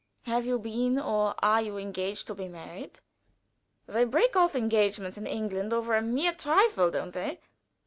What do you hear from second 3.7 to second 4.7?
They break off